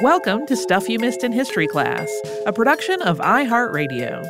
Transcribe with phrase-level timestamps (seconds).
[0.00, 2.08] Welcome to Stuff You Missed in History Class,
[2.44, 4.22] a production of iHeartRadio.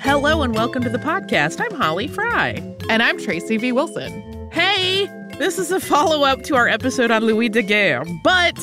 [0.00, 1.60] Hello and welcome to the podcast.
[1.60, 2.60] I'm Holly Fry.
[2.88, 3.70] And I'm Tracy V.
[3.72, 4.50] Wilson.
[4.50, 5.06] Hey,
[5.38, 8.58] this is a follow up to our episode on Louis Daguerre, but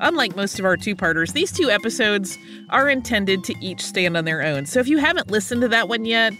[0.00, 2.36] unlike most of our two parters, these two episodes
[2.70, 4.66] are intended to each stand on their own.
[4.66, 6.34] So if you haven't listened to that one yet,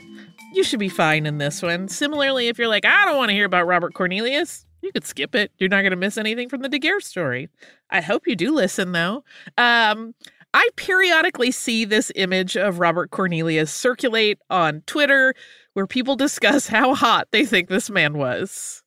[0.53, 1.89] you should be fine in this one.
[1.89, 5.35] Similarly, if you're like, I don't want to hear about Robert Cornelius, you could skip
[5.35, 5.53] it.
[5.59, 7.49] You're not going to miss anything from the Daguerre story.
[7.91, 9.25] I hope you do listen, though.
[9.57, 10.15] Um,
[10.55, 15.35] I periodically see this image of Robert Cornelius circulate on Twitter
[15.75, 18.83] where people discuss how hot they think this man was.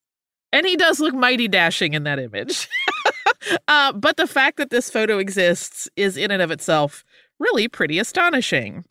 [0.53, 2.69] And he does look mighty dashing in that image.
[3.67, 7.03] uh, but the fact that this photo exists is, in and of itself,
[7.39, 8.85] really pretty astonishing.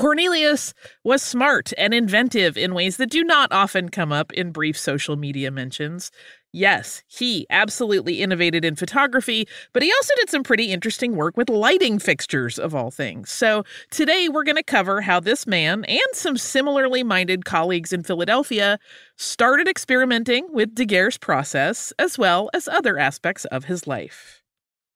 [0.00, 0.72] Cornelius
[1.04, 5.14] was smart and inventive in ways that do not often come up in brief social
[5.14, 6.10] media mentions.
[6.54, 11.50] Yes, he absolutely innovated in photography, but he also did some pretty interesting work with
[11.50, 13.30] lighting fixtures, of all things.
[13.30, 18.02] So, today we're going to cover how this man and some similarly minded colleagues in
[18.02, 18.78] Philadelphia
[19.16, 24.39] started experimenting with Daguerre's process, as well as other aspects of his life.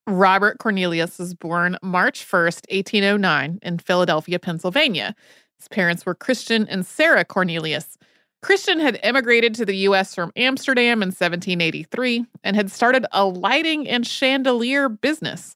[0.07, 5.15] Robert Cornelius was born March 1st, 1809, in Philadelphia, Pennsylvania.
[5.57, 7.97] His parents were Christian and Sarah Cornelius.
[8.43, 10.13] Christian had emigrated to the U.S.
[10.13, 15.55] from Amsterdam in 1783 and had started a lighting and chandelier business.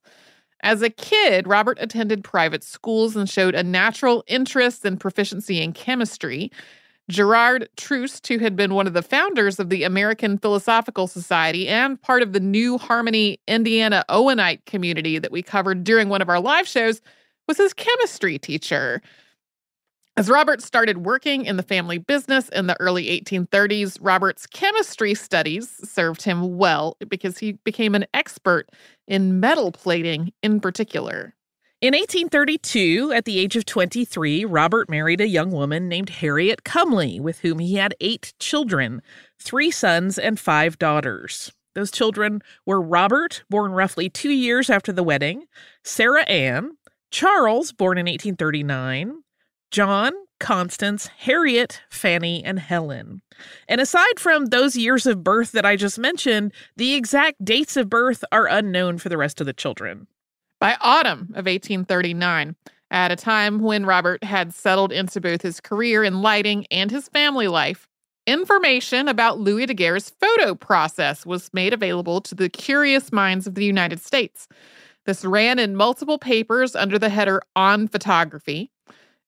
[0.61, 5.73] As a kid, Robert attended private schools and showed a natural interest and proficiency in
[5.73, 6.51] chemistry.
[7.09, 11.99] Gerard Troost, who had been one of the founders of the American Philosophical Society and
[11.99, 16.39] part of the New Harmony Indiana Owenite community that we covered during one of our
[16.39, 17.01] live shows,
[17.47, 19.01] was his chemistry teacher.
[20.17, 25.69] As Robert started working in the family business in the early 1830s, Robert's chemistry studies
[25.89, 28.69] served him well because he became an expert
[29.07, 31.33] in metal plating in particular.
[31.81, 37.21] In 1832, at the age of 23, Robert married a young woman named Harriet Cumley,
[37.21, 39.01] with whom he had eight children
[39.39, 41.53] three sons and five daughters.
[41.75, 45.45] Those children were Robert, born roughly two years after the wedding,
[45.81, 46.71] Sarah Ann,
[47.11, 49.23] Charles, born in 1839,
[49.71, 50.11] John,
[50.41, 53.21] Constance, Harriet, Fanny, and Helen.
[53.69, 57.89] And aside from those years of birth that I just mentioned, the exact dates of
[57.89, 60.07] birth are unknown for the rest of the children.
[60.59, 62.55] By autumn of 1839,
[62.91, 67.07] at a time when Robert had settled into both his career in lighting and his
[67.07, 67.87] family life,
[68.29, 73.65] Information about Louis Daguerre's photo process was made available to the curious minds of the
[73.65, 74.47] United States.
[75.07, 78.69] This ran in multiple papers under the header On Photography.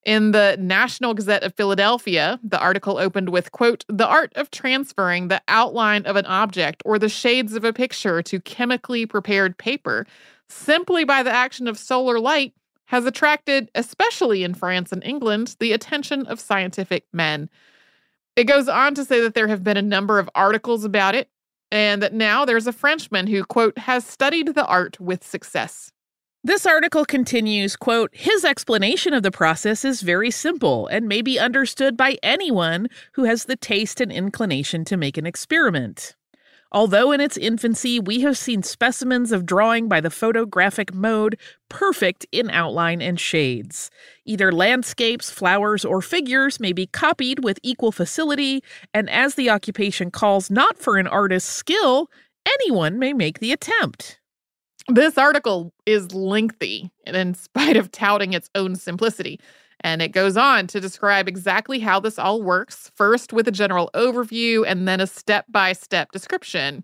[0.05, 5.29] In the National Gazette of Philadelphia, the article opened with, quote, the art of transferring
[5.29, 10.05] the outline of an object or the shades of a picture to chemically prepared paper
[10.51, 12.53] simply by the action of solar light
[12.85, 17.49] has attracted, especially in France and England, the attention of scientific men.
[18.35, 21.29] It goes on to say that there have been a number of articles about it,
[21.71, 25.91] and that now there's a Frenchman who, quote, has studied the art with success.
[26.43, 31.39] This article continues, quote, his explanation of the process is very simple and may be
[31.39, 36.15] understood by anyone who has the taste and inclination to make an experiment.
[36.71, 41.37] Although in its infancy we have seen specimens of drawing by the photographic mode
[41.69, 43.89] perfect in outline and shades.
[44.25, 48.63] Either landscapes, flowers, or figures may be copied with equal facility,
[48.93, 52.09] and as the occupation calls not for an artist's skill,
[52.45, 54.19] anyone may make the attempt.
[54.87, 59.39] This article is lengthy, and in spite of touting its own simplicity.
[59.81, 63.89] And it goes on to describe exactly how this all works, first with a general
[63.93, 66.83] overview and then a step by step description.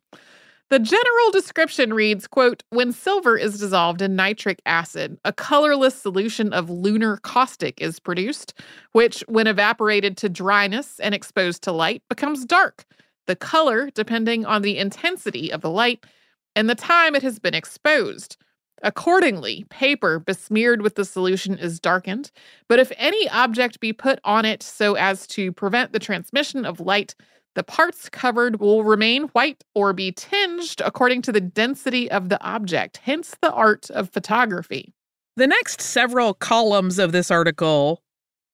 [0.70, 6.52] The general description reads, quote, when silver is dissolved in nitric acid, a colorless solution
[6.52, 8.54] of lunar caustic is produced,
[8.92, 12.84] which, when evaporated to dryness and exposed to light, becomes dark.
[13.28, 16.06] The color, depending on the intensity of the light
[16.54, 18.36] and the time it has been exposed.
[18.84, 22.32] Accordingly, paper besmeared with the solution is darkened,
[22.68, 26.80] but if any object be put on it so as to prevent the transmission of
[26.80, 27.16] light,
[27.56, 32.42] the parts covered will remain white or be tinged according to the density of the
[32.44, 34.94] object, hence the art of photography.
[35.38, 38.04] The next several columns of this article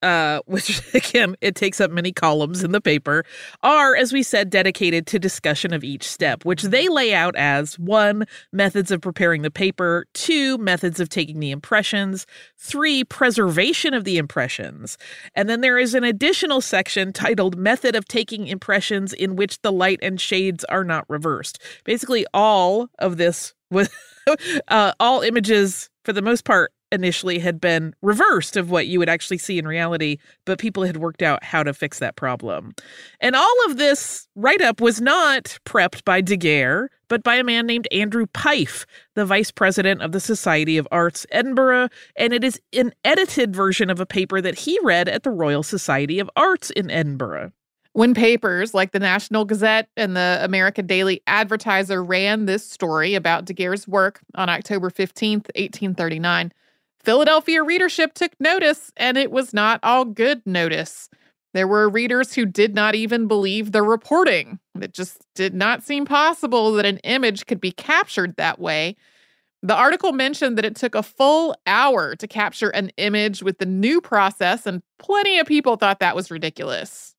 [0.04, 3.24] uh, which again, it takes up many columns in the paper,
[3.64, 7.80] are, as we said, dedicated to discussion of each step, which they lay out as
[7.80, 12.28] one, methods of preparing the paper, two, methods of taking the impressions,
[12.58, 14.98] three, preservation of the impressions.
[15.34, 19.72] And then there is an additional section titled Method of Taking Impressions in which the
[19.72, 21.60] light and shades are not reversed.
[21.86, 23.90] Basically, all of this was.
[24.68, 29.10] uh, all images, for the most part, initially had been reversed of what you would
[29.10, 32.74] actually see in reality, but people had worked out how to fix that problem.
[33.20, 37.66] And all of this write up was not prepped by Daguerre, but by a man
[37.66, 38.86] named Andrew Fyfe,
[39.16, 43.90] the vice president of the Society of Arts Edinburgh, and it is an edited version
[43.90, 47.52] of a paper that he read at the Royal Society of Arts in Edinburgh.
[47.96, 53.46] When papers like the National Gazette and the American Daily Advertiser ran this story about
[53.46, 56.52] Daguerre's work on October 15th, 1839,
[57.04, 61.10] Philadelphia readership took notice, and it was not all good notice.
[61.54, 64.60] There were readers who did not even believe the reporting.
[64.80, 68.96] It just did not seem possible that an image could be captured that way.
[69.62, 73.66] The article mentioned that it took a full hour to capture an image with the
[73.66, 77.16] new process, and plenty of people thought that was ridiculous.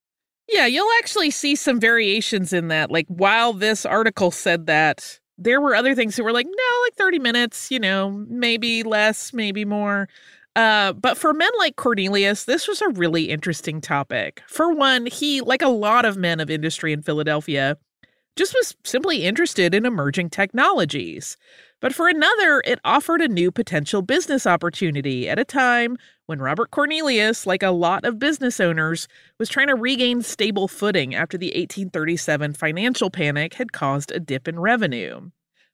[0.48, 2.90] Yeah, you'll actually see some variations in that.
[2.90, 6.94] Like, while this article said that, there were other things that were like, no, like
[6.94, 10.08] 30 minutes, you know, maybe less, maybe more.
[10.56, 14.42] Uh, but for men like Cornelius, this was a really interesting topic.
[14.46, 17.76] For one, he, like a lot of men of industry in Philadelphia,
[18.36, 21.36] just was simply interested in emerging technologies.
[21.84, 26.70] But for another, it offered a new potential business opportunity at a time when Robert
[26.70, 29.06] Cornelius, like a lot of business owners,
[29.38, 34.48] was trying to regain stable footing after the 1837 financial panic had caused a dip
[34.48, 35.28] in revenue.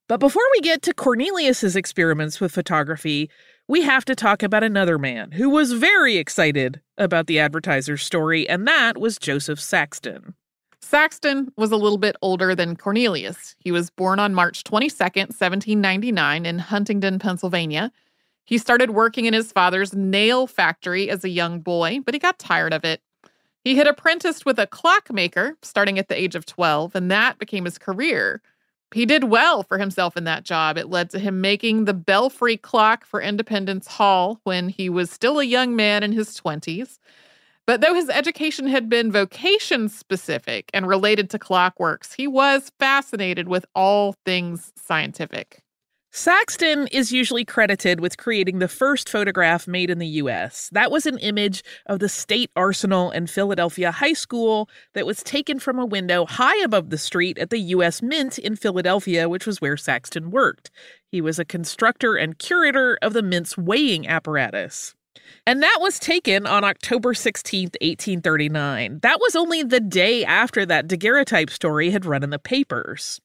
[0.09, 3.31] But before we get to Cornelius's experiments with photography,
[3.69, 8.49] we have to talk about another man who was very excited about the advertiser's story,
[8.49, 10.35] and that was Joseph Saxton.
[10.83, 13.55] Saxton was a little bit older than Cornelius.
[13.59, 17.93] He was born on March 22nd, 1799, in Huntingdon, Pennsylvania.
[18.45, 22.39] He started working in his father's nail factory as a young boy, but he got
[22.39, 23.03] tired of it.
[23.63, 27.67] He had apprenticed with a clockmaker starting at the age of 12, and that became
[27.67, 28.41] his career.
[28.93, 30.77] He did well for himself in that job.
[30.77, 35.39] It led to him making the belfry clock for Independence Hall when he was still
[35.39, 36.99] a young man in his 20s.
[37.67, 43.49] But though his education had been vocation specific and related to clockworks, he was fascinated
[43.49, 45.63] with all things scientific.
[46.13, 50.69] Saxton is usually credited with creating the first photograph made in the US.
[50.73, 55.61] That was an image of the State Arsenal in Philadelphia High School that was taken
[55.61, 59.61] from a window high above the street at the US Mint in Philadelphia, which was
[59.61, 60.73] where Saxton worked.
[61.13, 64.97] He was a constructor and curator of the Mint's weighing apparatus.
[65.47, 69.01] And that was taken on October 16th, 1839.
[69.03, 73.21] That was only the day after that daguerreotype story had run in the papers.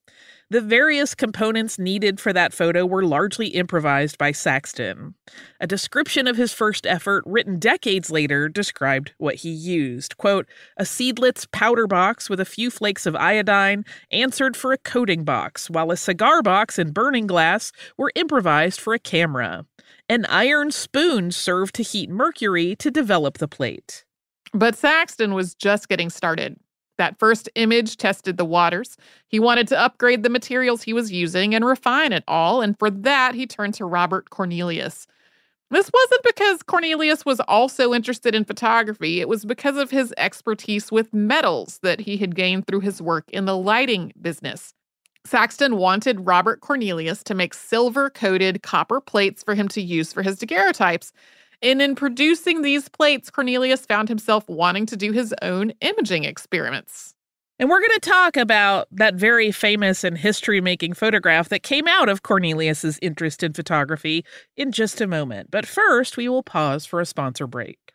[0.49, 5.15] The various components needed for that photo were largely improvised by Saxton.
[5.59, 10.17] A description of his first effort, written decades later, described what he used.
[10.17, 15.23] Quote, a seidlitz powder box with a few flakes of iodine answered for a coating
[15.23, 19.65] box, while a cigar box and burning glass were improvised for a camera.
[20.07, 24.05] An iron spoon served to heat mercury to develop the plate.
[24.53, 26.57] But Saxton was just getting started.
[26.99, 28.97] That first image tested the waters.
[29.27, 32.91] He wanted to upgrade the materials he was using and refine it all, and for
[32.91, 35.07] that, he turned to Robert Cornelius.
[35.71, 40.91] This wasn't because Cornelius was also interested in photography, it was because of his expertise
[40.91, 44.75] with metals that he had gained through his work in the lighting business.
[45.25, 50.21] Saxton wanted Robert Cornelius to make silver coated copper plates for him to use for
[50.21, 51.11] his daguerreotypes.
[51.63, 57.15] And in producing these plates, Cornelius found himself wanting to do his own imaging experiments.
[57.57, 61.87] And we're going to talk about that very famous and history making photograph that came
[61.87, 64.25] out of Cornelius's interest in photography
[64.57, 65.49] in just a moment.
[65.49, 67.94] But first, we will pause for a sponsor break.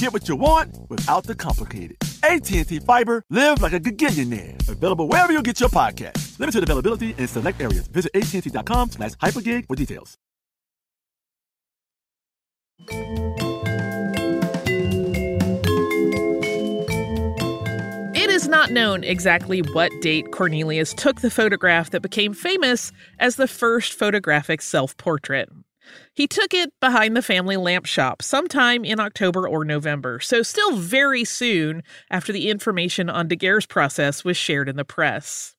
[0.00, 1.98] Get what you want without the complicated.
[2.22, 4.56] AT&T Fiber, live like a gigillionaire.
[4.66, 6.40] Available wherever you get your podcast.
[6.40, 7.86] Limited availability in select areas.
[7.88, 10.16] Visit AT&T.com slash hypergig for details.
[18.14, 23.36] It is not known exactly what date Cornelius took the photograph that became famous as
[23.36, 25.50] the first photographic self portrait.
[26.14, 30.76] He took it behind the family lamp shop sometime in October or November, so still
[30.76, 35.54] very soon after the information on Daguerre's process was shared in the press.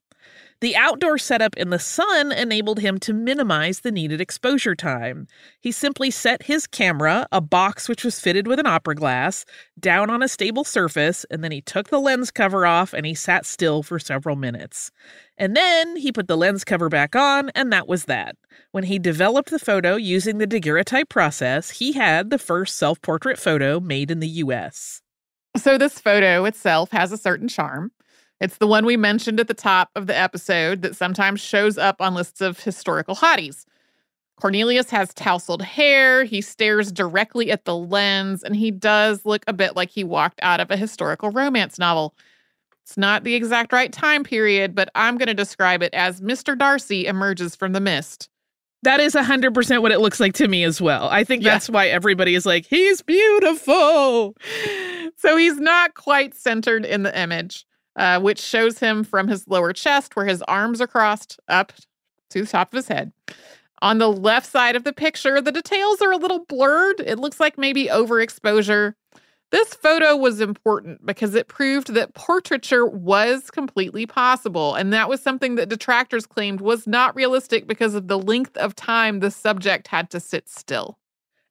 [0.61, 5.25] The outdoor setup in the sun enabled him to minimize the needed exposure time.
[5.59, 9.43] He simply set his camera, a box which was fitted with an opera glass,
[9.79, 13.15] down on a stable surface, and then he took the lens cover off and he
[13.15, 14.91] sat still for several minutes.
[15.35, 18.35] And then he put the lens cover back on, and that was that.
[18.71, 23.39] When he developed the photo using the daguerreotype process, he had the first self portrait
[23.39, 25.01] photo made in the US.
[25.57, 27.91] So, this photo itself has a certain charm.
[28.41, 32.01] It's the one we mentioned at the top of the episode that sometimes shows up
[32.01, 33.65] on lists of historical hotties.
[34.35, 39.53] Cornelius has tousled hair, he stares directly at the lens, and he does look a
[39.53, 42.15] bit like he walked out of a historical romance novel.
[42.83, 46.57] It's not the exact right time period, but I'm going to describe it as Mr.
[46.57, 48.27] Darcy emerges from the mist.
[48.81, 51.07] That is 100% what it looks like to me as well.
[51.09, 51.73] I think that's yeah.
[51.75, 54.35] why everybody is like, he's beautiful.
[55.17, 59.73] So he's not quite centered in the image uh, which shows him from his lower
[59.73, 61.73] chest where his arms are crossed up
[62.29, 63.11] to the top of his head.
[63.81, 66.99] On the left side of the picture, the details are a little blurred.
[66.99, 68.93] It looks like maybe overexposure.
[69.49, 74.75] This photo was important because it proved that portraiture was completely possible.
[74.75, 78.75] And that was something that detractors claimed was not realistic because of the length of
[78.75, 80.97] time the subject had to sit still.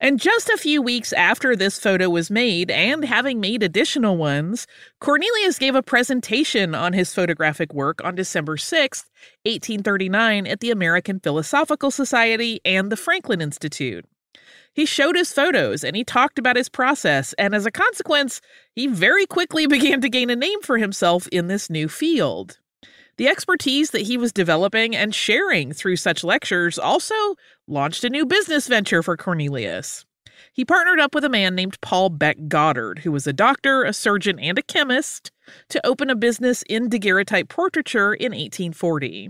[0.02, 4.66] And just a few weeks after this photo was made, and having made additional ones,
[4.98, 9.04] Cornelius gave a presentation on his photographic work on December 6,
[9.44, 14.06] 1839, at the American Philosophical Society and the Franklin Institute.
[14.72, 18.40] He showed his photos and he talked about his process, and as a consequence,
[18.74, 22.58] he very quickly began to gain a name for himself in this new field.
[23.20, 27.34] The expertise that he was developing and sharing through such lectures also
[27.68, 30.06] launched a new business venture for Cornelius.
[30.54, 33.92] He partnered up with a man named Paul Beck Goddard, who was a doctor, a
[33.92, 35.32] surgeon, and a chemist,
[35.68, 39.28] to open a business in daguerreotype portraiture in 1840.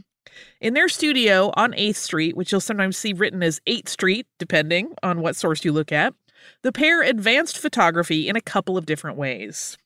[0.61, 4.95] In their studio on 8th Street, which you'll sometimes see written as 8th Street, depending
[5.03, 6.15] on what source you look at,
[6.63, 9.77] the pair advanced photography in a couple of different ways.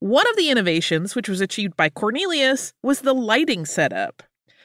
[0.00, 4.22] One of the innovations, which was achieved by Cornelius, was the lighting setup.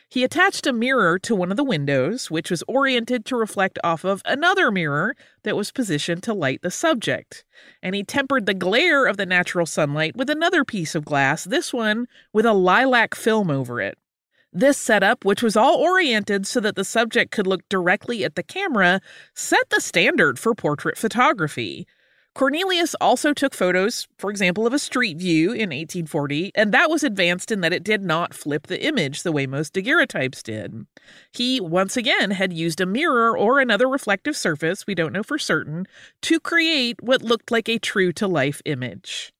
[0.07, 4.05] He attached a mirror to one of the windows, which was oriented to reflect off
[4.05, 7.43] of another mirror that was positioned to light the subject.
[7.81, 11.73] And he tempered the glare of the natural sunlight with another piece of glass, this
[11.73, 13.97] one with a lilac film over it.
[14.51, 18.43] This setup, which was all oriented so that the subject could look directly at the
[18.43, 19.01] camera,
[19.33, 21.87] set the standard for portrait photography.
[22.35, 27.03] Cornelius also took photos, for example, of a street view in 1840, and that was
[27.03, 30.87] advanced in that it did not flip the image the way most daguerreotypes did.
[31.31, 35.37] He, once again, had used a mirror or another reflective surface, we don't know for
[35.37, 35.85] certain,
[36.23, 39.31] to create what looked like a true to life image.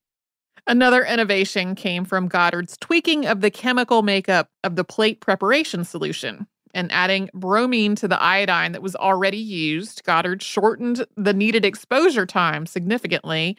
[0.68, 6.48] Another innovation came from Goddard's tweaking of the chemical makeup of the plate preparation solution
[6.74, 12.26] and adding bromine to the iodine that was already used, Goddard shortened the needed exposure
[12.26, 13.58] time significantly.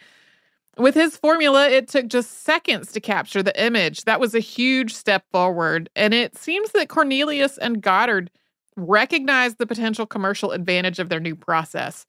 [0.77, 4.05] With his formula, it took just seconds to capture the image.
[4.05, 5.89] That was a huge step forward.
[5.95, 8.31] And it seems that Cornelius and Goddard
[8.77, 12.07] recognized the potential commercial advantage of their new process.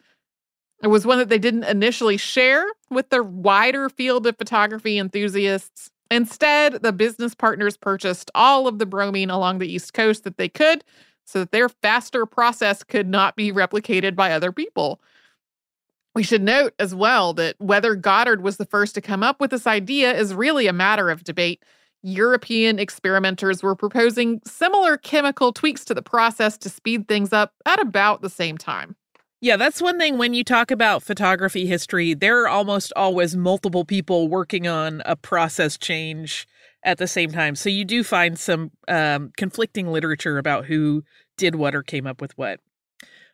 [0.82, 5.92] It was one that they didn't initially share with the wider field of photography enthusiasts.
[6.12, 10.50] Instead, the business partners purchased all of the bromine along the East Coast that they
[10.50, 10.84] could
[11.26, 15.02] so that their faster process could not be replicated by other people.
[16.14, 19.52] We should note as well that whether Goddard was the first to come up with
[19.52, 21.64] this idea is really a matter of debate.
[22.04, 27.82] European experimenters were proposing similar chemical tweaks to the process to speed things up at
[27.82, 28.96] about the same time.
[29.46, 33.86] Yeah, that's one thing when you talk about photography history, there are almost always multiple
[33.86, 36.48] people working on a process change
[36.84, 37.54] at the same time.
[37.54, 41.04] So you do find some um, conflicting literature about who
[41.38, 42.60] did what or came up with what.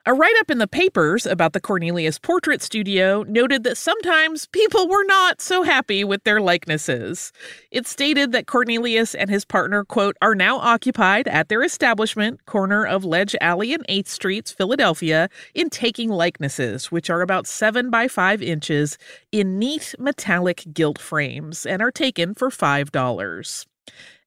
[0.07, 4.87] A write up in the papers about the Cornelius Portrait Studio noted that sometimes people
[4.87, 7.31] were not so happy with their likenesses.
[7.69, 12.83] It stated that Cornelius and his partner, quote, are now occupied at their establishment, corner
[12.83, 18.07] of Lodge Alley and 8th Streets, Philadelphia, in taking likenesses, which are about 7 by
[18.07, 18.97] 5 inches
[19.31, 23.65] in neat metallic gilt frames and are taken for $5.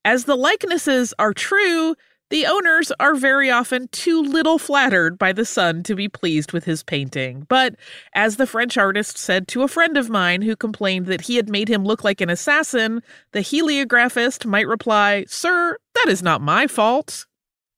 [0.04, 1.96] As the likenesses are true,
[2.30, 6.64] the owners are very often too little flattered by the son to be pleased with
[6.64, 7.46] his painting.
[7.48, 7.76] But
[8.14, 11.48] as the French artist said to a friend of mine who complained that he had
[11.48, 16.66] made him look like an assassin, the heliographist might reply, Sir, that is not my
[16.66, 17.26] fault.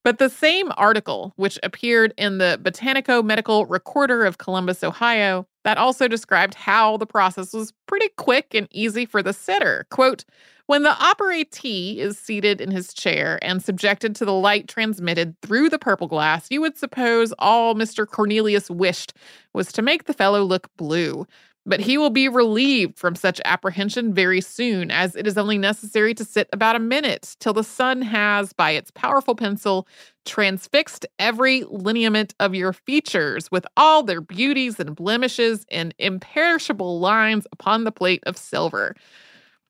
[0.05, 5.79] But the same article, which appeared in the Botanico Medical Recorder of Columbus, Ohio, that
[5.79, 9.85] also described how the process was pretty quick and easy for the sitter.
[9.91, 10.25] Quote,
[10.67, 15.69] when the operatee is seated in his chair and subjected to the light transmitted through
[15.69, 18.07] the purple glass, you would suppose all Mr.
[18.07, 19.13] Cornelius wished
[19.55, 21.27] was to make the fellow look blue.
[21.69, 26.15] But he will be relieved from such apprehension very soon, as it is only necessary
[26.15, 29.89] to sit about a minute till the sun has, by its powerful pencil,
[30.25, 37.49] transfixed every lineament of your features with all their beauties and blemishes in imperishable lines
[37.51, 38.95] upon the plate of silver.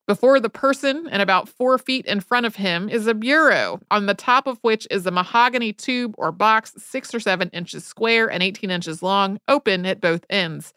[0.07, 4.07] Before the person and about four feet in front of him is a bureau, on
[4.07, 8.31] the top of which is a mahogany tube or box six or seven inches square
[8.31, 10.75] and 18 inches long, open at both ends.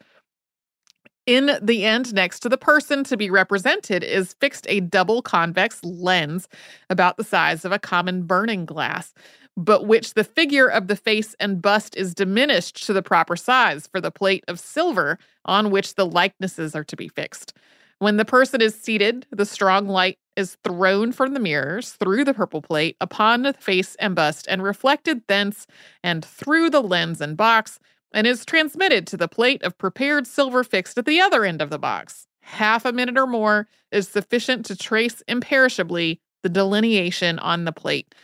[1.29, 5.79] In the end, next to the person to be represented is fixed a double convex
[5.83, 6.47] lens
[6.89, 9.13] about the size of a common burning glass,
[9.55, 13.85] but which the figure of the face and bust is diminished to the proper size
[13.85, 17.53] for the plate of silver on which the likenesses are to be fixed.
[17.99, 22.33] When the person is seated, the strong light is thrown from the mirrors through the
[22.33, 25.67] purple plate upon the face and bust and reflected thence
[26.03, 27.79] and through the lens and box
[28.11, 31.69] and is transmitted to the plate of prepared silver fixed at the other end of
[31.69, 32.27] the box.
[32.41, 38.15] Half a minute or more is sufficient to trace imperishably the delineation on the plate.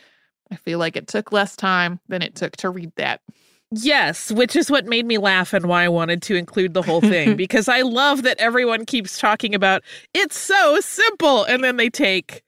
[0.50, 3.20] I feel like it took less time than it took to read that.
[3.72, 7.00] Yes, which is what made me laugh and why I wanted to include the whole
[7.00, 9.82] thing because I love that everyone keeps talking about
[10.14, 12.42] it's so simple and then they take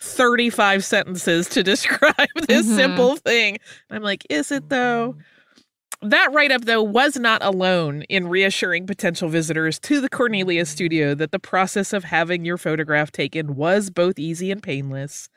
[0.00, 2.14] 35 sentences to describe
[2.48, 2.76] this mm-hmm.
[2.76, 3.58] simple thing.
[3.90, 5.16] I'm like, is it though?
[6.04, 11.14] That write up, though, was not alone in reassuring potential visitors to the Cornelius studio
[11.14, 15.28] that the process of having your photograph taken was both easy and painless.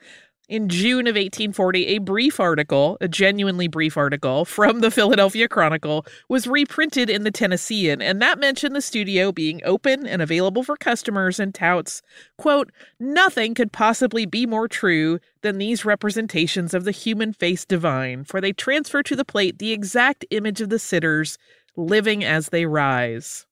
[0.48, 6.06] In June of 1840, a brief article, a genuinely brief article from the Philadelphia Chronicle,
[6.28, 10.76] was reprinted in the Tennessean, and that mentioned the studio being open and available for
[10.76, 12.00] customers and touts,
[12.38, 18.22] quote, nothing could possibly be more true than these representations of the human face divine,
[18.22, 21.38] for they transfer to the plate the exact image of the sitters,
[21.74, 23.46] living as they rise.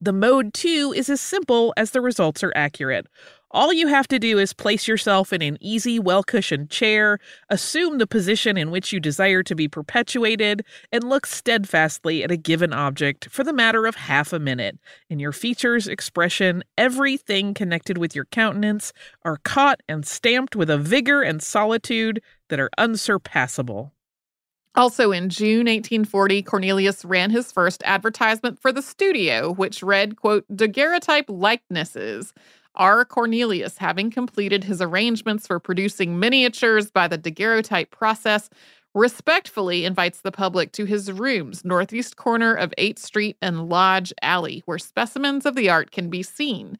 [0.00, 3.06] The mode, too, is as simple as the results are accurate.
[3.52, 7.98] All you have to do is place yourself in an easy, well cushioned chair, assume
[7.98, 12.72] the position in which you desire to be perpetuated, and look steadfastly at a given
[12.72, 14.78] object for the matter of half a minute.
[15.08, 18.92] And your features, expression, everything connected with your countenance
[19.24, 23.92] are caught and stamped with a vigor and solitude that are unsurpassable.
[24.76, 30.44] Also in June 1840, Cornelius ran his first advertisement for the studio, which read, quote,
[30.54, 32.32] daguerreotype likenesses
[32.80, 33.04] R.
[33.04, 38.48] Cornelius, having completed his arrangements for producing miniatures by the daguerreotype process,
[38.94, 44.62] respectfully invites the public to his rooms, northeast corner of 8th Street and Lodge Alley,
[44.64, 46.78] where specimens of the art can be seen.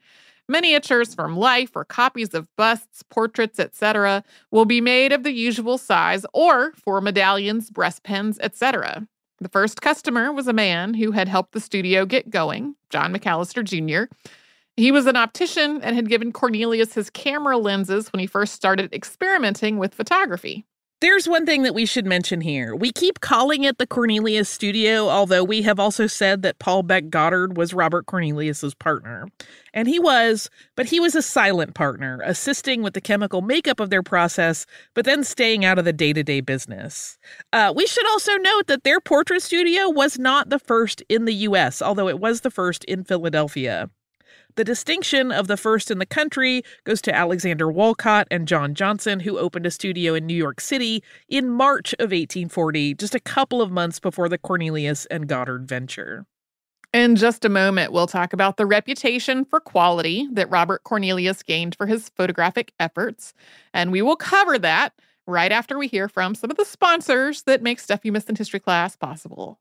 [0.48, 5.76] Miniatures from life or copies of busts, portraits, etc., will be made of the usual
[5.76, 9.06] size or for medallions, breast pins, etc.
[9.38, 13.62] The first customer was a man who had helped the studio get going, John McAllister
[13.62, 14.12] Jr.
[14.80, 18.94] He was an optician and had given Cornelius his camera lenses when he first started
[18.94, 20.64] experimenting with photography.
[21.02, 22.74] There's one thing that we should mention here.
[22.74, 27.10] We keep calling it the Cornelius Studio, although we have also said that Paul Beck
[27.10, 29.28] Goddard was Robert Cornelius's partner.
[29.74, 33.90] And he was, but he was a silent partner, assisting with the chemical makeup of
[33.90, 34.64] their process,
[34.94, 37.18] but then staying out of the day to day business.
[37.52, 41.34] Uh, we should also note that their portrait studio was not the first in the
[41.34, 43.90] US, although it was the first in Philadelphia.
[44.56, 49.20] The distinction of the first in the country goes to Alexander Wolcott and John Johnson,
[49.20, 53.62] who opened a studio in New York City in March of 1840, just a couple
[53.62, 56.26] of months before the Cornelius and Goddard venture.
[56.92, 61.76] In just a moment, we'll talk about the reputation for quality that Robert Cornelius gained
[61.76, 63.32] for his photographic efforts.
[63.72, 64.94] And we will cover that
[65.26, 68.34] right after we hear from some of the sponsors that make Stuff You Missed in
[68.34, 69.60] History class possible.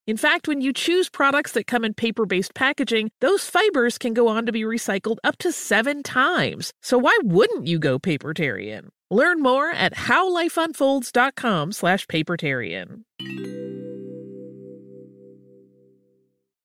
[0.11, 4.13] In fact, when you choose products that come in paper based packaging, those fibers can
[4.13, 6.73] go on to be recycled up to seven times.
[6.81, 8.89] So why wouldn't you go papertarian?
[9.09, 13.03] Learn more at howlifeunfolds.com slash papertarian.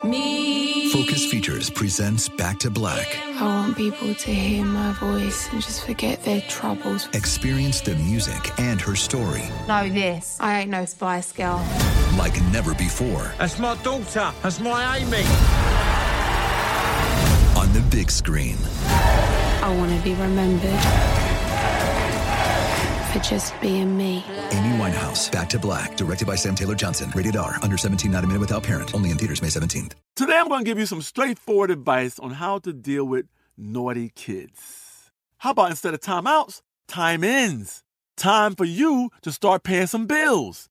[0.02, 0.90] Me.
[0.90, 3.16] Focus Features presents Back to Black.
[3.36, 7.08] I want people to hear my voice and just forget their troubles.
[7.12, 9.44] Experience the music and her story.
[9.68, 10.36] Know this.
[10.40, 11.64] I ain't no Spice Girl.
[12.16, 13.32] Like never before.
[13.38, 14.32] That's my daughter.
[14.42, 15.22] That's my Amy.
[17.60, 18.56] On the big screen.
[19.62, 20.80] I want to be remembered
[23.12, 24.24] for just being me.
[24.52, 27.12] Amy Winehouse, Back to Black, directed by Sam Taylor Johnson.
[27.14, 28.94] Rated R, under 17, not a minute without parent.
[28.94, 29.92] Only in theaters May 17th.
[30.14, 33.26] Today I'm going to give you some straightforward advice on how to deal with
[33.56, 35.10] naughty kids.
[35.38, 37.82] How about instead of timeouts, time ins?
[38.16, 40.70] Time for you to start paying some bills.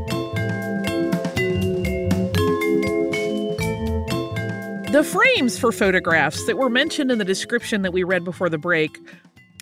[5.01, 8.59] The frames for photographs that were mentioned in the description that we read before the
[8.59, 8.99] break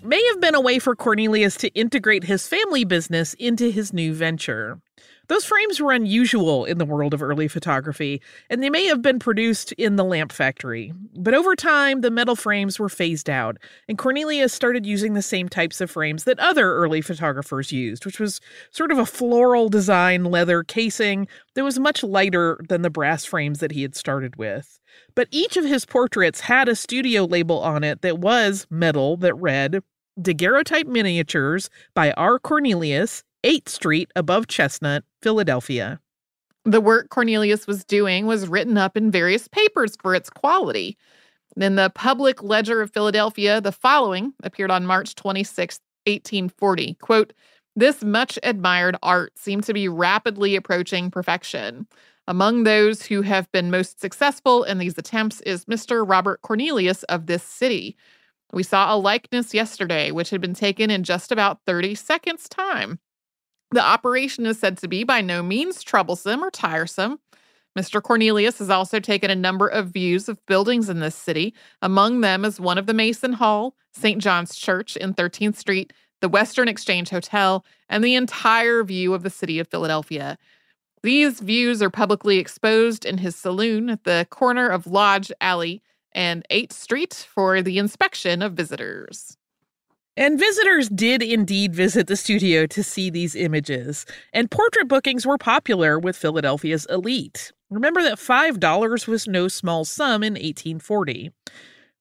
[0.04, 4.13] may have been a way for Cornelius to integrate his family business into his new
[4.13, 4.82] venture.
[5.29, 9.19] Those frames were unusual in the world of early photography, and they may have been
[9.19, 10.91] produced in the lamp factory.
[11.15, 15.47] But over time, the metal frames were phased out, and Cornelius started using the same
[15.47, 20.23] types of frames that other early photographers used, which was sort of a floral design
[20.23, 24.79] leather casing that was much lighter than the brass frames that he had started with.
[25.13, 29.35] But each of his portraits had a studio label on it that was metal that
[29.35, 29.83] read
[30.19, 32.39] Daguerreotype Miniatures by R.
[32.39, 35.99] Cornelius, 8th Street above Chestnut, Philadelphia.
[36.65, 40.97] The work Cornelius was doing was written up in various papers for its quality.
[41.56, 46.95] In the Public Ledger of Philadelphia, the following appeared on March 26, 1840.
[46.95, 47.34] Quote,
[47.75, 51.88] this much admired art seemed to be rapidly approaching perfection.
[52.28, 56.08] Among those who have been most successful in these attempts is Mr.
[56.08, 57.95] Robert Cornelius of this city.
[58.52, 62.99] We saw a likeness yesterday, which had been taken in just about 30 seconds' time.
[63.71, 67.19] The operation is said to be by no means troublesome or tiresome.
[67.77, 68.01] Mr.
[68.01, 71.53] Cornelius has also taken a number of views of buildings in this city.
[71.82, 74.21] Among them is one of the Mason Hall, St.
[74.21, 79.29] John's Church in 13th Street, the Western Exchange Hotel, and the entire view of the
[79.29, 80.38] city of Philadelphia.
[81.03, 86.45] These views are publicly exposed in his saloon at the corner of Lodge Alley and
[86.51, 89.38] 8th Street for the inspection of visitors.
[90.19, 95.38] And visitors did indeed visit the studio to see these images, and portrait bookings were
[95.38, 97.53] popular with Philadelphia's elite.
[97.69, 101.32] Remember that $5 was no small sum in 1840.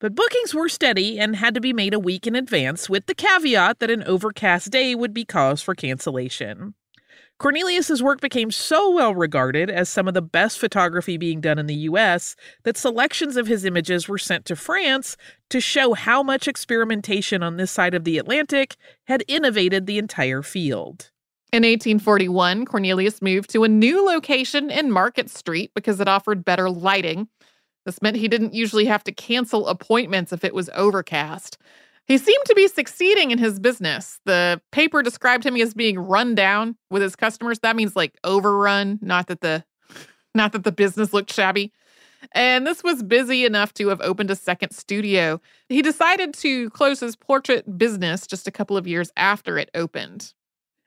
[0.00, 3.14] But bookings were steady and had to be made a week in advance, with the
[3.14, 6.74] caveat that an overcast day would be cause for cancellation.
[7.38, 11.66] Cornelius's work became so well regarded as some of the best photography being done in
[11.66, 15.16] the US that selections of his images were sent to France
[15.50, 18.74] to show how much experimentation on this side of the Atlantic
[19.04, 21.12] had innovated the entire field.
[21.52, 26.68] In 1841, Cornelius moved to a new location in Market Street because it offered better
[26.68, 27.28] lighting.
[27.86, 31.56] This meant he didn't usually have to cancel appointments if it was overcast.
[32.08, 34.18] He seemed to be succeeding in his business.
[34.24, 37.58] The paper described him as being run down with his customers.
[37.58, 39.64] That means like overrun, not that the
[40.34, 41.72] not that the business looked shabby.
[42.32, 45.40] And this was busy enough to have opened a second studio.
[45.68, 50.32] He decided to close his portrait business just a couple of years after it opened.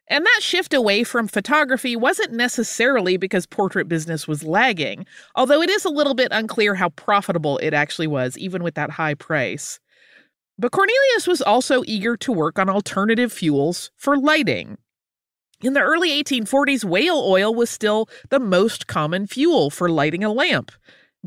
[0.08, 5.06] And that shift away from photography wasn't necessarily because portrait business was lagging,
[5.36, 8.90] although it is a little bit unclear how profitable it actually was, even with that
[8.90, 9.80] high price.
[10.58, 14.78] But Cornelius was also eager to work on alternative fuels for lighting.
[15.62, 20.32] In the early 1840s, whale oil was still the most common fuel for lighting a
[20.32, 20.72] lamp.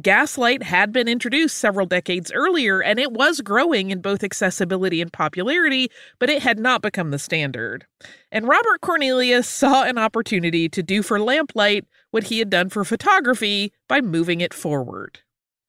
[0.02, 5.12] Gaslight had been introduced several decades earlier, and it was growing in both accessibility and
[5.12, 7.86] popularity, but it had not become the standard.
[8.32, 12.84] And Robert Cornelius saw an opportunity to do for lamplight what he had done for
[12.84, 15.20] photography by moving it forward.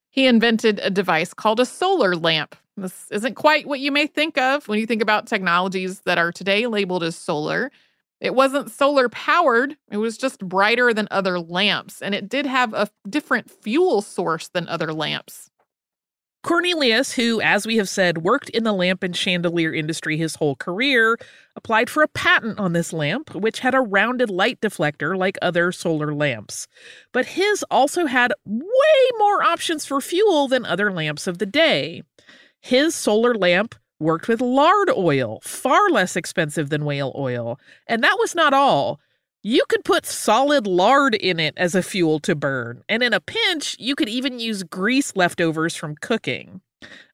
[0.10, 2.56] He invented a device called a solar lamp.
[2.78, 6.32] This isn't quite what you may think of when you think about technologies that are
[6.32, 7.72] today labeled as solar.
[8.20, 12.74] It wasn't solar powered, it was just brighter than other lamps, and it did have
[12.74, 15.50] a different fuel source than other lamps.
[16.44, 20.56] Cornelius, who, as we have said, worked in the lamp and chandelier industry his whole
[20.56, 21.18] career,
[21.56, 25.72] applied for a patent on this lamp, which had a rounded light deflector like other
[25.72, 26.68] solar lamps.
[27.12, 32.04] But his also had way more options for fuel than other lamps of the day.
[32.66, 37.60] His solar lamp worked with lard oil, far less expensive than whale oil.
[37.86, 39.00] And that was not all.
[39.44, 43.20] You could put solid lard in it as a fuel to burn, and in a
[43.20, 46.62] pinch, you could even use grease leftovers from cooking.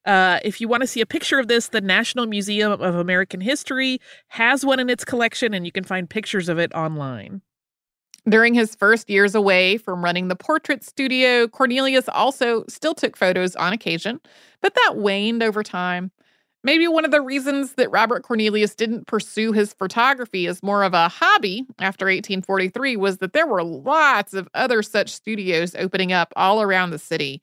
[0.05, 3.41] Uh, if you want to see a picture of this, the National Museum of American
[3.41, 7.41] History has one in its collection, and you can find pictures of it online.
[8.29, 13.55] During his first years away from running the portrait studio, Cornelius also still took photos
[13.55, 14.19] on occasion,
[14.61, 16.11] but that waned over time.
[16.63, 20.93] Maybe one of the reasons that Robert Cornelius didn't pursue his photography as more of
[20.93, 26.31] a hobby after 1843 was that there were lots of other such studios opening up
[26.35, 27.41] all around the city.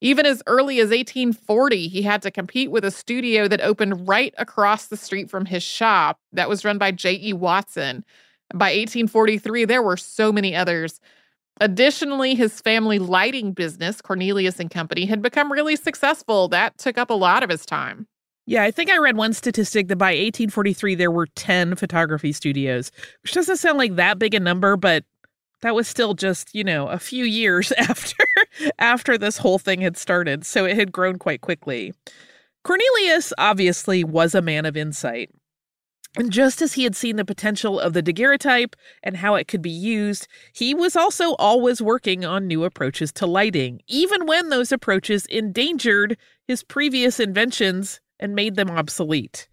[0.00, 4.34] Even as early as 1840, he had to compete with a studio that opened right
[4.36, 7.32] across the street from his shop that was run by J.E.
[7.32, 8.04] Watson.
[8.54, 11.00] By 1843, there were so many others.
[11.60, 16.48] Additionally, his family lighting business, Cornelius and Company, had become really successful.
[16.48, 18.06] That took up a lot of his time.
[18.46, 22.92] Yeah, I think I read one statistic that by 1843 there were 10 photography studios,
[23.22, 25.04] which doesn't sound like that big a number, but
[25.62, 28.24] that was still just, you know, a few years after
[28.78, 31.92] after this whole thing had started, so it had grown quite quickly.
[32.62, 35.30] Cornelius obviously was a man of insight.
[36.16, 39.60] And just as he had seen the potential of the daguerreotype and how it could
[39.60, 44.72] be used, he was also always working on new approaches to lighting, even when those
[44.72, 46.16] approaches endangered
[46.48, 49.46] his previous inventions and made them obsolete.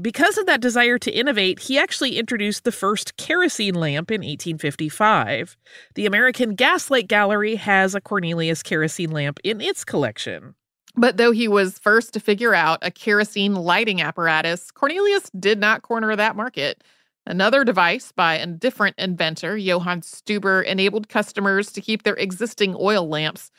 [0.00, 5.58] Because of that desire to innovate, he actually introduced the first kerosene lamp in 1855.
[5.94, 10.54] The American Gaslight Gallery has a Cornelius kerosene lamp in its collection.
[10.96, 15.82] But though he was first to figure out a kerosene lighting apparatus, Cornelius did not
[15.82, 16.82] corner that market.
[17.26, 23.08] Another device by a different inventor, Johann Stuber, enabled customers to keep their existing oil
[23.08, 23.50] lamps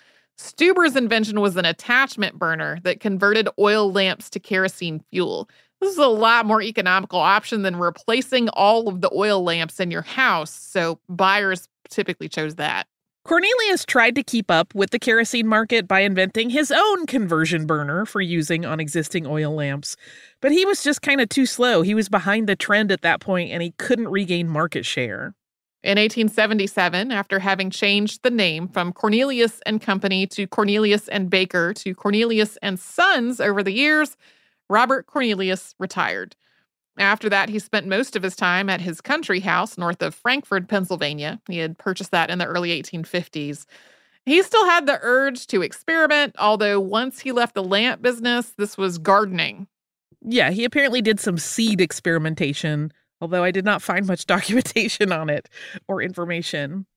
[0.41, 5.47] Stuber's invention was an attachment burner that converted oil lamps to kerosene fuel.
[5.79, 9.91] This is a lot more economical option than replacing all of the oil lamps in
[9.91, 12.87] your house, so buyers typically chose that.
[13.23, 18.05] Cornelius tried to keep up with the kerosene market by inventing his own conversion burner
[18.05, 19.95] for using on existing oil lamps.
[20.41, 21.83] But he was just kind of too slow.
[21.83, 25.35] He was behind the trend at that point and he couldn't regain market share.
[25.83, 31.73] In 1877, after having changed the name from Cornelius and Company to Cornelius and Baker
[31.75, 34.17] to Cornelius and Sons over the years,
[34.69, 36.35] Robert Cornelius retired.
[36.97, 40.67] After that, he spent most of his time at his country house north of Frankford,
[40.67, 41.41] Pennsylvania.
[41.47, 43.65] He had purchased that in the early 1850s.
[44.25, 48.77] He still had the urge to experiment, although once he left the lamp business, this
[48.77, 49.67] was gardening.
[50.21, 55.29] Yeah, he apparently did some seed experimentation although I did not find much documentation on
[55.29, 55.47] it
[55.87, 56.87] or information.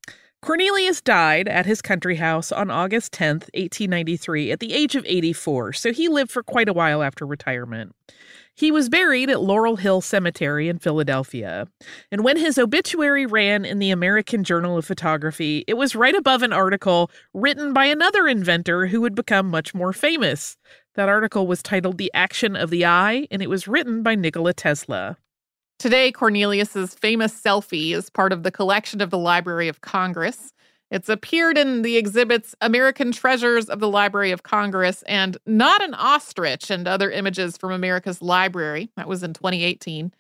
[0.43, 5.73] Cornelius died at his country house on August 10th, 1893, at the age of 84,
[5.73, 7.95] so he lived for quite a while after retirement.
[8.57, 11.67] He was buried at Laurel Hill Cemetery in Philadelphia.
[12.13, 16.43] And when his obituary ran in the American Journal of Photography, it was right above
[16.43, 20.57] an article written by another inventor who would become much more famous.
[20.95, 24.55] That article was titled The Action of the Eye, and it was written by Nikola
[24.55, 25.17] Tesla.
[25.81, 30.53] Today, Cornelius's famous selfie is part of the collection of the Library of Congress.
[30.95, 35.93] It's appeared in the exhibits American Treasures of the Library of Congress and Not an
[35.93, 38.91] Ostrich and other images from America's Library.
[38.97, 40.07] That was in 2018.
[40.07, 40.15] It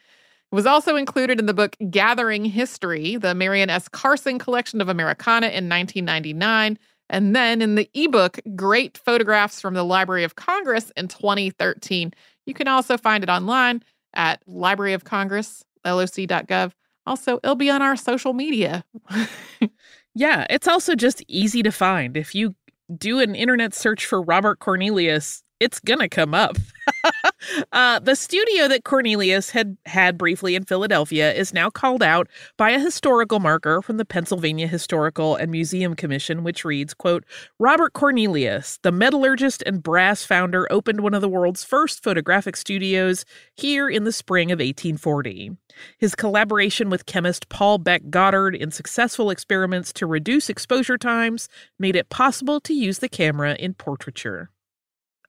[0.51, 3.87] was also included in the book Gathering History, the Marian S.
[3.87, 6.77] Carson collection of Americana in 1999,
[7.09, 12.12] and then in the ebook Great Photographs from the Library of Congress in 2013.
[12.47, 16.72] You can also find it online at Library of Congress, loc.gov.
[17.07, 18.85] Also, it'll be on our social media.
[20.15, 22.17] yeah, it's also just easy to find.
[22.17, 22.55] If you
[22.97, 26.57] do an internet search for Robert Cornelius, it's gonna come up.
[27.72, 32.70] uh, the studio that Cornelius had had briefly in Philadelphia is now called out by
[32.70, 37.24] a historical marker from the Pennsylvania Historical and Museum Commission, which reads, quote,
[37.59, 43.24] Robert Cornelius, the metallurgist and brass founder, opened one of the world's first photographic studios
[43.55, 45.57] here in the spring of 1840.
[45.99, 51.97] His collaboration with chemist Paul Beck Goddard in successful experiments to reduce exposure times made
[51.97, 54.51] it possible to use the camera in portraiture.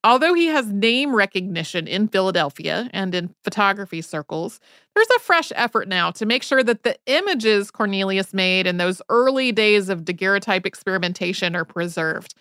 [0.05, 4.59] Although he has name recognition in Philadelphia and in photography circles,
[4.93, 9.01] there's a fresh effort now to make sure that the images Cornelius made in those
[9.09, 12.35] early days of daguerreotype experimentation are preserved.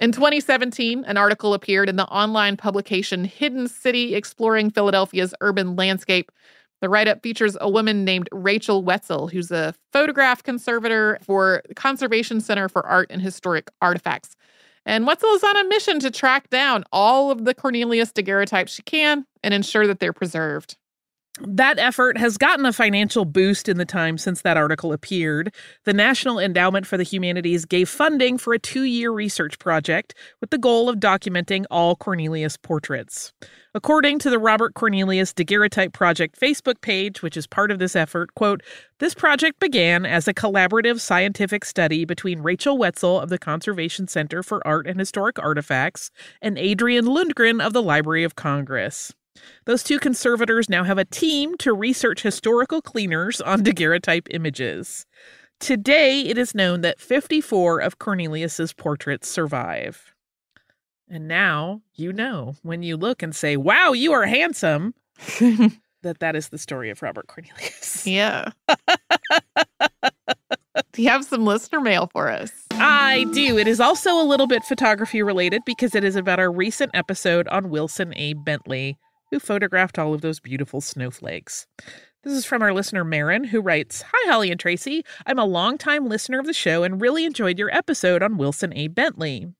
[0.00, 6.32] In 2017, an article appeared in the online publication Hidden City Exploring Philadelphia's Urban Landscape.
[6.80, 11.74] The write up features a woman named Rachel Wetzel, who's a photograph conservator for the
[11.74, 14.36] Conservation Center for Art and Historic Artifacts.
[14.86, 18.82] And Wetzel is on a mission to track down all of the Cornelius daguerreotypes she
[18.82, 20.76] can and ensure that they're preserved.
[21.40, 25.52] That effort has gotten a financial boost in the time since that article appeared.
[25.82, 30.50] The National Endowment for the Humanities gave funding for a two year research project with
[30.50, 33.32] the goal of documenting all Cornelius portraits.
[33.74, 38.32] According to the Robert Cornelius Daguerreotype Project Facebook page, which is part of this effort,
[38.36, 38.62] quote,
[39.00, 44.44] this project began as a collaborative scientific study between Rachel Wetzel of the Conservation Center
[44.44, 49.12] for Art and Historic Artifacts and Adrienne Lundgren of the Library of Congress.
[49.66, 55.06] Those two conservators now have a team to research historical cleaners on daguerreotype images.
[55.60, 60.12] Today, it is known that 54 of Cornelius's portraits survive.
[61.08, 64.94] And now you know when you look and say, "Wow, you are handsome,"
[65.38, 68.06] that that is the story of Robert Cornelius.
[68.06, 68.50] Yeah.
[70.92, 72.50] do you have some listener mail for us?
[72.72, 73.58] I do.
[73.58, 77.46] It is also a little bit photography related because it is about our recent episode
[77.48, 78.32] on Wilson A.
[78.32, 78.98] Bentley
[79.30, 81.66] who photographed all of those beautiful snowflakes.
[82.24, 85.04] This is from our listener Marin, who writes Hi, Holly and Tracy.
[85.26, 88.88] I'm a longtime listener of the show and really enjoyed your episode on Wilson A.
[88.88, 89.52] Bentley.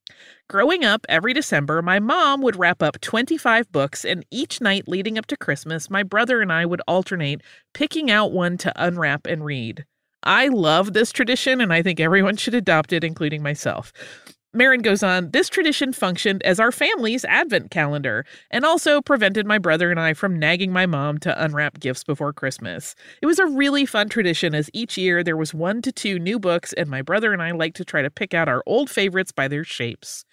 [0.48, 5.18] Growing up, every December, my mom would wrap up 25 books, and each night leading
[5.18, 7.42] up to Christmas, my brother and I would alternate
[7.74, 9.84] picking out one to unwrap and read.
[10.22, 13.92] I love this tradition, and I think everyone should adopt it, including myself.
[14.56, 19.58] Marin goes on, this tradition functioned as our family's advent calendar and also prevented my
[19.58, 22.94] brother and I from nagging my mom to unwrap gifts before Christmas.
[23.20, 26.38] It was a really fun tradition as each year there was one to two new
[26.38, 29.32] books, and my brother and I liked to try to pick out our old favorites
[29.32, 30.24] by their shapes.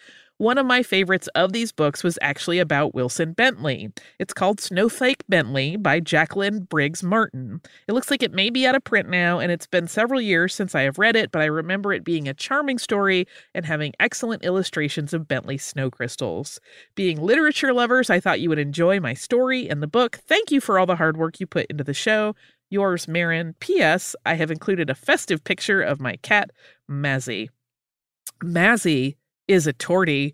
[0.41, 3.91] One of my favorites of these books was actually about Wilson Bentley.
[4.17, 7.61] It's called Snowflake Bentley by Jacqueline Briggs Martin.
[7.87, 10.55] It looks like it may be out of print now, and it's been several years
[10.55, 13.93] since I have read it, but I remember it being a charming story and having
[13.99, 16.59] excellent illustrations of Bentley snow crystals.
[16.95, 20.21] Being literature lovers, I thought you would enjoy my story and the book.
[20.27, 22.33] Thank you for all the hard work you put into the show.
[22.71, 23.53] Yours, Marin.
[23.59, 24.15] P.S.
[24.25, 26.49] I have included a festive picture of my cat,
[26.89, 27.49] Mazzy.
[28.43, 29.17] Mazzy
[29.51, 30.33] is a tortie,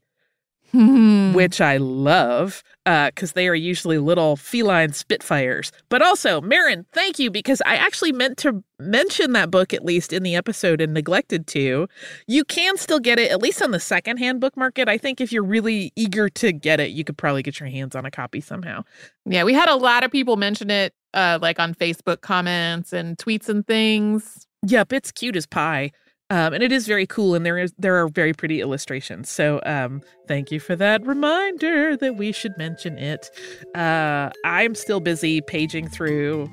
[0.72, 1.32] Hmm.
[1.34, 5.72] which I love because uh, they are usually little feline spitfires.
[5.88, 10.12] But also, Marin, thank you because I actually meant to mention that book at least
[10.12, 11.88] in the episode and neglected to.
[12.28, 14.90] You can still get it, at least on the secondhand book market.
[14.90, 17.96] I think if you're really eager to get it, you could probably get your hands
[17.96, 18.84] on a copy somehow.
[19.26, 23.18] Yeah, we had a lot of people mention it, uh, like on Facebook comments and
[23.18, 24.46] tweets and things.
[24.66, 25.92] Yep, it's cute as pie.
[26.30, 29.30] Um, and it is very cool, and there is there are very pretty illustrations.
[29.30, 33.32] So, um, thank you for that reminder that we should mention it.
[33.74, 36.50] Uh, I'm still busy paging through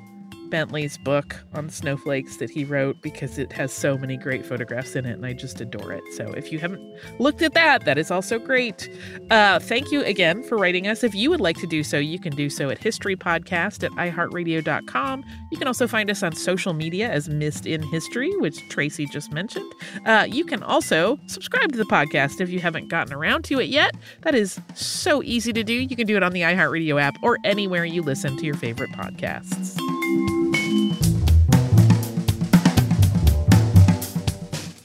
[0.49, 5.05] Bentley's book on snowflakes that he wrote because it has so many great photographs in
[5.05, 6.03] it and I just adore it.
[6.13, 6.81] So if you haven't
[7.19, 8.89] looked at that, that is also great.
[9.29, 11.03] Uh, thank you again for writing us.
[11.03, 15.23] If you would like to do so, you can do so at historypodcast at iheartradio.com.
[15.51, 19.31] You can also find us on social media as Missed in History, which Tracy just
[19.31, 19.71] mentioned.
[20.05, 23.69] Uh, you can also subscribe to the podcast if you haven't gotten around to it
[23.69, 23.95] yet.
[24.21, 25.73] That is so easy to do.
[25.73, 28.91] You can do it on the iHeartRadio app or anywhere you listen to your favorite
[28.91, 29.94] podcasts.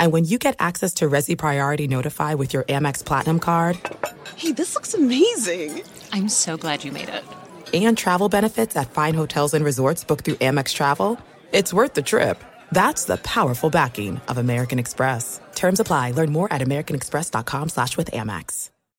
[0.00, 3.78] And when you get access to Resy Priority Notify with your Amex Platinum card.
[4.34, 5.82] Hey, this looks amazing!
[6.12, 7.22] I'm so glad you made it
[7.72, 11.18] and travel benefits at fine hotels and resorts booked through Amex Travel,
[11.52, 12.42] it's worth the trip.
[12.72, 15.40] That's the powerful backing of American Express.
[15.54, 16.12] Terms apply.
[16.12, 18.69] Learn more at americanexpress.com slash with Amex.